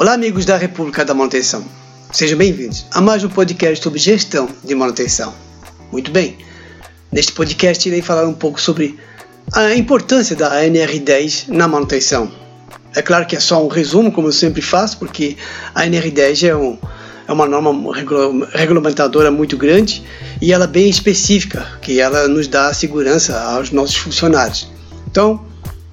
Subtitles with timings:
[0.00, 1.62] Olá, amigos da República da Manutenção.
[2.10, 5.34] Sejam bem-vindos a mais um podcast sobre gestão de manutenção.
[5.92, 6.38] Muito bem,
[7.12, 8.98] neste podcast irei falar um pouco sobre
[9.52, 12.32] a importância da NR10 na manutenção.
[12.96, 15.36] É claro que é só um resumo, como eu sempre faço, porque
[15.74, 16.78] a NR10 é, um,
[17.28, 17.92] é uma norma
[18.54, 20.02] regulamentadora muito grande
[20.40, 24.66] e ela é bem específica, que ela nos dá segurança aos nossos funcionários.
[25.10, 25.44] Então,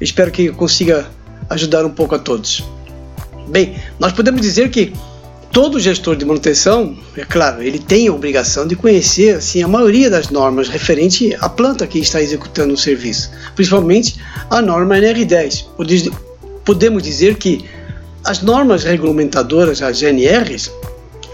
[0.00, 1.06] espero que eu consiga
[1.50, 2.64] ajudar um pouco a todos.
[3.50, 4.92] Bem, nós podemos dizer que
[5.50, 10.08] todo gestor de manutenção, é claro, ele tem a obrigação de conhecer assim, a maioria
[10.08, 15.66] das normas referente à planta que está executando o serviço, principalmente a norma NR10.
[16.64, 17.64] Podemos dizer que
[18.24, 20.70] as normas regulamentadoras, as NRs,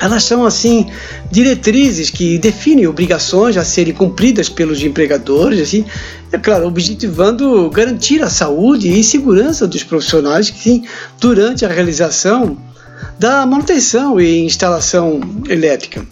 [0.00, 0.86] elas são assim
[1.30, 5.84] diretrizes que definem obrigações a serem cumpridas pelos empregadores, assim,
[6.30, 10.84] é claro, objetivando garantir a saúde e segurança dos profissionais que sim,
[11.18, 12.58] durante a realização
[13.18, 16.06] da manutenção e instalação elétrica.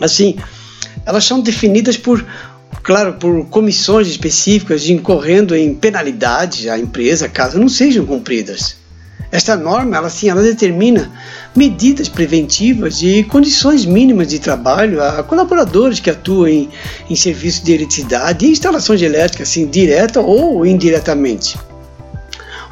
[0.00, 0.36] Assim,
[1.04, 2.24] elas são definidas por,
[2.82, 8.79] claro, por comissões específicas, incorrendo em penalidades à empresa caso não sejam cumpridas.
[9.32, 11.10] Esta norma, ela, assim, ela determina
[11.54, 16.68] medidas preventivas e condições mínimas de trabalho a colaboradores que atuam em,
[17.08, 21.56] em serviços de eletricidade e instalações elétricas, assim, direta ou indiretamente.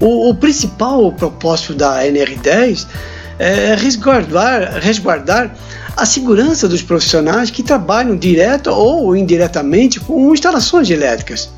[0.01, 2.87] O, o principal propósito da NR10
[3.39, 5.55] é resguardar, resguardar
[5.97, 11.51] a segurança dos profissionais que trabalham direta ou indiretamente com instalações elétricas.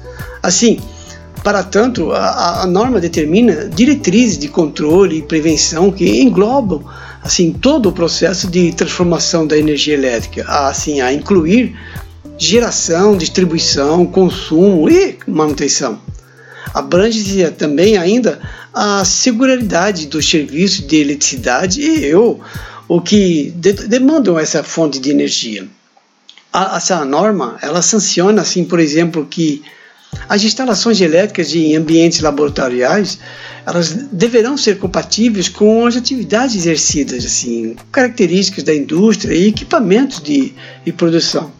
[0.42, 0.80] Assim,
[1.42, 6.84] para tanto, a, a, norma determina diretrizes de controle e prevenção que englobam
[7.22, 11.76] assim todo o processo de transformação da energia elétrica, assim a incluir
[12.38, 15.98] geração, distribuição, consumo e manutenção.
[16.72, 18.40] Abrange também ainda
[18.72, 22.38] a segurança dos serviços de eletricidade e o,
[22.86, 25.66] o que de, demandam essa fonte de energia.
[26.52, 29.62] A, essa norma ela sanciona assim, por exemplo, que
[30.28, 33.18] as instalações elétricas em ambientes laboratoriais,
[33.66, 40.54] elas deverão ser compatíveis com as atividades exercidas, assim, características da indústria e equipamentos de,
[40.84, 41.52] de produção.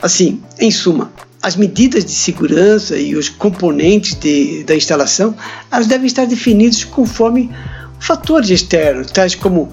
[0.00, 1.12] Assim, em suma,
[1.42, 5.34] as medidas de segurança e os componentes de, da instalação,
[5.70, 7.50] elas devem estar definidos conforme
[7.98, 9.72] fatores externos, tais como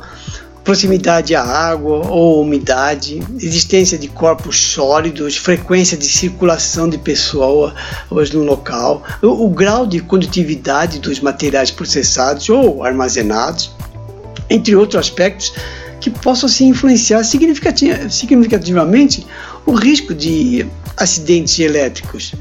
[0.63, 7.73] proximidade à água ou umidade, existência de corpos sólidos, frequência de circulação de pessoas
[8.33, 13.71] no local, o, o grau de condutividade dos materiais processados ou armazenados,
[14.49, 15.53] entre outros aspectos
[15.99, 19.25] que possam se influenciar significativamente
[19.65, 20.65] o risco de
[20.95, 22.33] acidentes elétricos.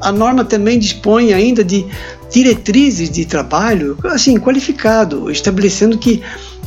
[0.00, 1.86] A norma também dispõe ainda de
[2.30, 6.22] diretrizes de trabalho assim qualificado, estabelecendo que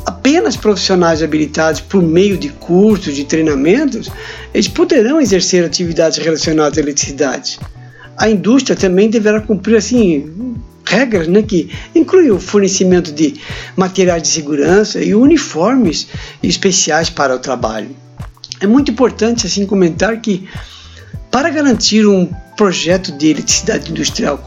[0.08, 4.10] apenas profissionais habilitados por meio de cursos, de treinamentos,
[4.54, 7.60] eles poderão exercer atividades relacionadas à eletricidade.
[8.16, 13.36] A indústria também deverá cumprir assim regras né, que incluem o fornecimento de
[13.76, 16.08] materiais de segurança e uniformes
[16.42, 17.94] especiais para o trabalho.
[18.62, 20.48] É muito importante assim comentar que
[21.30, 24.38] para garantir um projeto de eletricidade industrial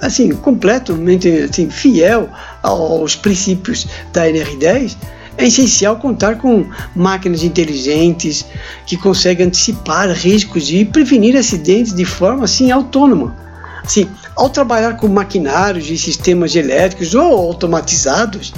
[0.00, 2.28] assim, completamente assim, fiel
[2.62, 4.96] aos princípios da NR10,
[5.36, 8.46] é essencial contar com máquinas inteligentes
[8.86, 13.36] que conseguem antecipar riscos e prevenir acidentes de forma assim autônoma.
[13.84, 18.54] Assim, ao trabalhar com maquinários e sistemas elétricos ou automatizados,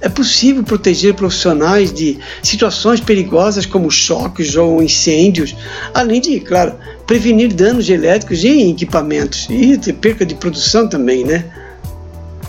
[0.00, 5.56] é possível proteger profissionais de situações perigosas como choques ou incêndios,
[5.92, 6.74] além de, claro,
[7.06, 11.44] prevenir danos elétricos em equipamentos e perca de produção também, né?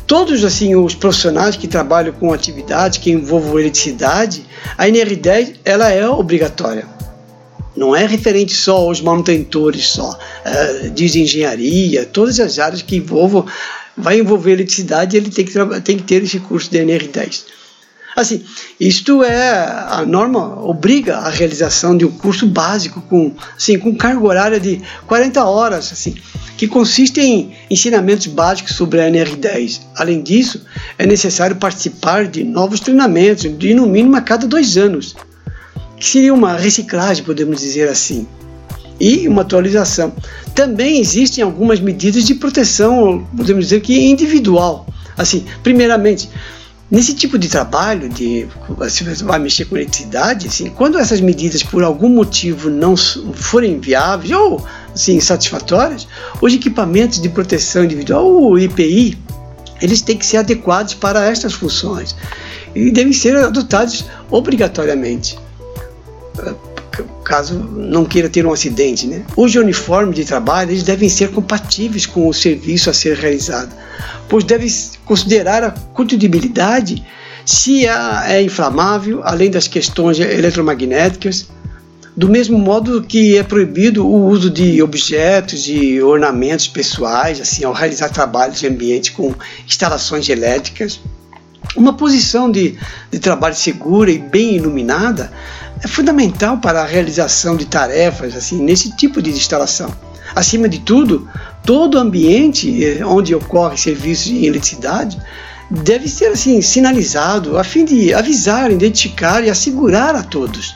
[0.06, 4.44] Todos assim os profissionais que trabalham com atividades que envolvam eletricidade,
[4.78, 6.86] a NR10 ela é obrigatória.
[7.76, 13.46] Não é referente só aos manutentores só, é, de engenharia, todas as áreas que envolvam
[14.00, 17.44] vai envolver eletricidade, ele tem que, tem que ter esse curso de NR10.
[18.16, 18.44] Assim,
[18.79, 19.50] isto é
[19.88, 24.82] a norma obriga a realização de um curso básico com, assim, com carga horária de
[25.08, 26.16] 40 horas, assim,
[26.58, 29.82] que consiste em ensinamentos básicos sobre a NR10.
[29.96, 30.66] Além disso,
[30.97, 35.16] é necessário participar de novos treinamentos, de no mínimo a cada dois anos,
[35.97, 38.28] que seria uma reciclagem, podemos dizer assim
[38.99, 40.13] e uma atualização.
[40.53, 44.85] Também existem algumas medidas de proteção, podemos dizer que individual.
[45.17, 46.29] Assim, primeiramente,
[46.90, 48.47] nesse tipo de trabalho, de
[48.90, 53.79] se você vai mexer com eletricidade, assim, quando essas medidas por algum motivo não forem
[53.79, 56.07] viáveis ou assim, satisfatórias,
[56.41, 59.17] os equipamentos de proteção individual, o IPI,
[59.81, 62.16] eles têm que ser adequados para estas funções
[62.75, 65.37] e devem ser adotados obrigatoriamente
[67.23, 69.07] caso não queira ter um acidente.
[69.07, 69.23] Né?
[69.35, 73.73] Os uniformes de trabalho eles devem ser compatíveis com o serviço a ser realizado,
[74.28, 74.67] pois deve
[75.05, 77.03] considerar a conduzibilidade
[77.46, 81.47] se é inflamável, além das questões eletromagnéticas,
[82.16, 87.73] do mesmo modo que é proibido o uso de objetos e ornamentos pessoais, assim, ao
[87.73, 89.34] realizar trabalhos de ambiente com
[89.66, 90.99] instalações elétricas.
[91.75, 92.78] Uma posição de,
[93.09, 95.31] de trabalho segura e bem iluminada
[95.81, 99.93] é fundamental para a realização de tarefas assim nesse tipo de instalação.
[100.35, 101.28] Acima de tudo,
[101.64, 105.20] todo ambiente eh, onde ocorre serviços de eletricidade
[105.70, 110.76] deve ser assim sinalizado a fim de avisar, identificar e assegurar a todos.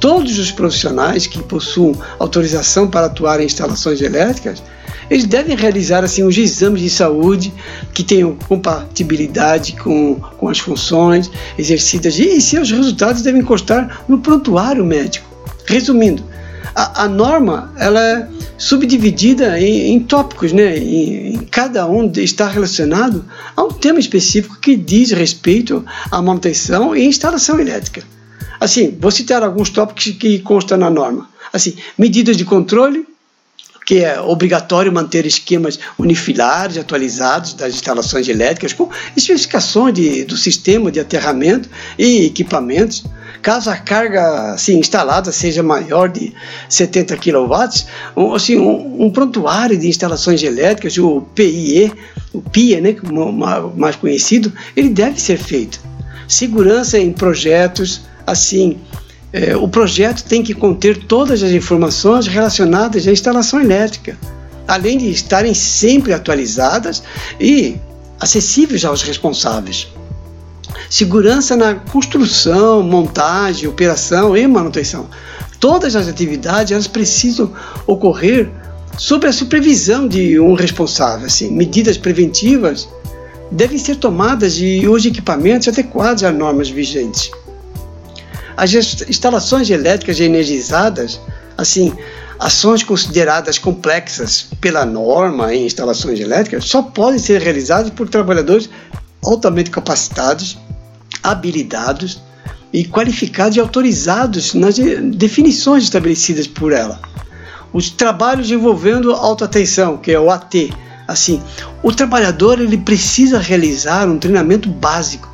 [0.00, 4.62] Todos os profissionais que possuam autorização para atuar em instalações elétricas
[5.12, 7.52] eles devem realizar assim os exames de saúde
[7.92, 14.84] que tenham compatibilidade com, com as funções exercidas e seus resultados devem constar no prontuário
[14.84, 15.28] médico.
[15.66, 16.24] Resumindo,
[16.74, 20.78] a, a norma ela é subdividida em, em tópicos, né?
[20.78, 23.24] Em, cada um está relacionado
[23.54, 28.02] a um tema específico que diz respeito à manutenção e instalação elétrica.
[28.58, 31.28] Assim, vou citar alguns tópicos que constam na norma.
[31.52, 33.04] Assim, medidas de controle,
[33.84, 40.90] que é obrigatório manter esquemas unifilares atualizados das instalações elétricas com especificações de, do sistema
[40.90, 41.68] de aterramento
[41.98, 43.04] e equipamentos.
[43.40, 46.32] Caso a carga assim, instalada seja maior de
[46.68, 47.84] 70 kW,
[48.16, 51.92] um, assim, um, um prontuário de instalações elétricas, o PIE,
[52.32, 52.94] o PIE, né,
[53.76, 55.80] mais conhecido, ele deve ser feito.
[56.28, 58.78] Segurança em projetos assim
[59.32, 64.16] é, o projeto tem que conter todas as informações relacionadas à instalação elétrica,
[64.68, 67.02] além de estarem sempre atualizadas
[67.40, 67.76] e
[68.20, 69.88] acessíveis aos responsáveis.
[70.88, 75.08] Segurança na construção, montagem, operação e manutenção.
[75.58, 77.52] Todas as atividades elas precisam
[77.86, 78.50] ocorrer
[78.98, 81.26] sob a supervisão de um responsável.
[81.26, 82.88] Assim, medidas preventivas
[83.50, 87.30] devem ser tomadas e os equipamentos adequados às normas vigentes.
[88.56, 88.72] As
[89.08, 91.20] instalações elétricas energizadas,
[91.56, 91.92] assim,
[92.38, 98.68] ações consideradas complexas pela norma em instalações elétricas, só podem ser realizadas por trabalhadores
[99.24, 100.58] altamente capacitados,
[101.22, 102.20] habilitados
[102.72, 107.00] e qualificados e autorizados nas definições estabelecidas por ela.
[107.72, 110.70] Os trabalhos envolvendo autoatenção, que é o AT,
[111.06, 111.40] assim,
[111.82, 115.31] o trabalhador ele precisa realizar um treinamento básico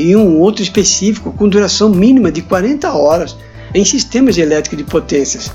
[0.00, 3.36] e um outro específico com duração mínima de 40 horas
[3.74, 5.50] em sistemas elétricos de potências.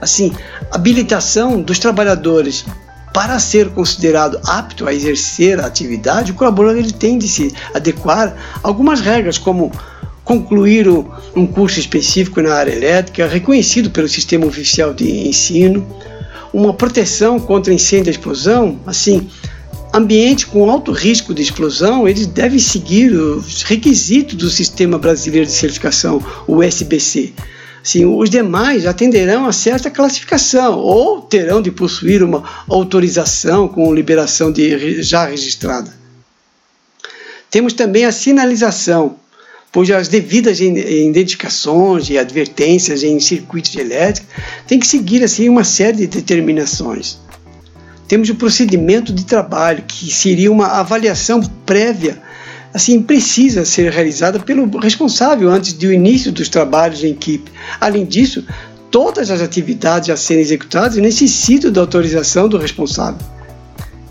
[0.00, 0.32] Assim,
[0.70, 2.64] habilitação dos trabalhadores
[3.12, 8.34] para ser considerado apto a exercer a atividade, o colaborador ele tem de se adequar
[8.62, 9.72] a algumas regras, como
[10.24, 10.86] concluir
[11.34, 15.86] um curso específico na área elétrica, reconhecido pelo sistema oficial de ensino,
[16.52, 19.28] uma proteção contra incêndio e explosão, assim,
[19.92, 25.52] ambiente com alto risco de explosão, eles devem seguir os requisitos do Sistema Brasileiro de
[25.52, 27.32] Certificação, o SBC.
[27.82, 34.52] Sim, os demais atenderão a certa classificação ou terão de possuir uma autorização com liberação
[34.52, 35.96] de, já registrada.
[37.50, 39.16] Temos também a sinalização,
[39.72, 44.34] pois as devidas identificações e advertências em circuitos elétricos
[44.66, 47.18] têm que seguir assim uma série de determinações.
[48.08, 52.20] Temos o procedimento de trabalho, que seria uma avaliação prévia,
[52.72, 57.52] assim, precisa ser realizada pelo responsável antes do início dos trabalhos em equipe.
[57.78, 58.44] Além disso,
[58.90, 63.37] todas as atividades a serem executadas necessitam da autorização do responsável.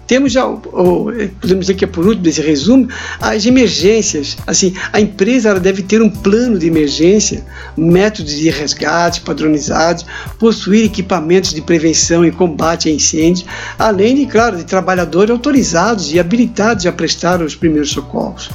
[0.08, 2.88] Temos já, podemos dizer que é por último desse resumo,
[3.20, 4.38] as emergências.
[4.48, 7.46] Assim, a empresa deve ter um plano de emergência,
[7.76, 10.06] métodos de resgate padronizados,
[10.40, 13.46] possuir equipamentos de prevenção e combate a incêndios,
[13.78, 18.50] além de, claro, de trabalhadores autorizados e habilitados a prestar os primeiros socorros.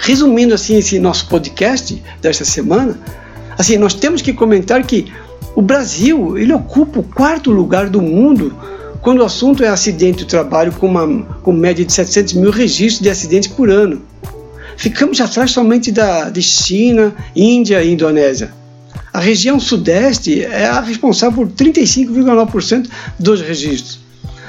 [0.00, 2.98] Resumindo assim esse nosso podcast desta semana,
[3.56, 5.10] assim, nós temos que comentar que
[5.56, 8.54] o Brasil ele ocupa o quarto lugar do mundo
[9.02, 13.02] quando o assunto é acidente do trabalho, com uma com média de 700 mil registros
[13.02, 14.00] de acidentes por ano.
[14.76, 18.52] Ficamos atrás somente da, de China, Índia e Indonésia.
[19.12, 24.00] A região sudeste é a responsável por 35,9% dos registros.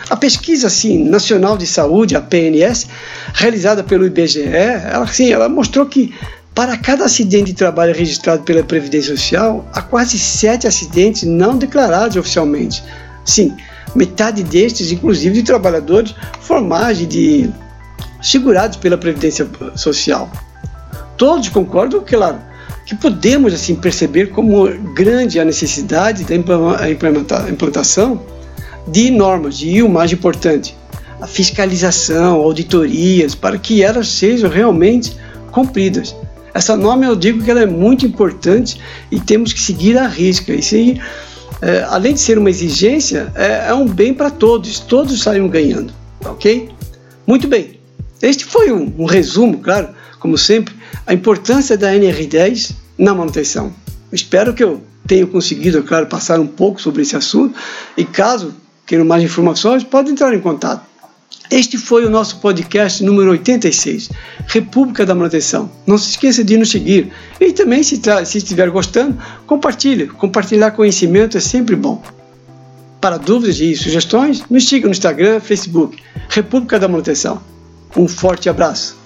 [0.10, 2.88] A pesquisa assim, nacional de saúde, a PNS,
[3.34, 6.14] realizada pelo IBGE, ela, assim, ela mostrou que
[6.54, 12.16] para cada acidente de trabalho registrado pela Previdência Social, há quase sete acidentes não declarados
[12.16, 12.84] oficialmente.
[13.26, 13.56] Sim,
[13.96, 17.50] metade destes, inclusive de trabalhadores formais de
[18.22, 20.30] segurados pela Previdência Social.
[21.18, 22.38] Todos concordam, claro,
[22.86, 28.22] que podemos assim perceber como grande a necessidade da implementação
[28.88, 30.75] de normas e o mais importante,
[31.22, 35.16] a fiscalização, auditorias, para que elas sejam realmente
[35.52, 36.16] cumpridas.
[36.54, 40.54] Essa norma eu digo que ela é muito importante e temos que seguir a risca.
[40.54, 41.02] Isso aí,
[41.63, 45.93] é, além de ser uma exigência, é, é um bem para todos, todos saem ganhando,
[46.25, 46.70] ok?
[47.25, 47.79] Muito bem,
[48.22, 49.88] este foi um, um resumo, claro,
[50.20, 50.75] como sempre,
[51.08, 53.72] a importância da NR10 na manutenção.
[54.12, 57.58] espero que eu tenha conseguido, é claro, passar um pouco sobre esse assunto
[57.96, 58.53] e caso
[58.86, 60.86] queiram mais informações, pode entrar em contato.
[61.54, 64.10] Este foi o nosso podcast número 86,
[64.48, 65.70] República da Manutenção.
[65.86, 70.08] Não se esqueça de nos seguir e também, se, se estiver gostando, compartilhe.
[70.08, 72.02] Compartilhar conhecimento é sempre bom.
[73.00, 77.40] Para dúvidas e sugestões, nos siga no Instagram, Facebook, República da Manutenção.
[77.96, 79.03] Um forte abraço.